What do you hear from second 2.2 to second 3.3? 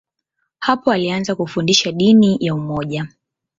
ya umoja.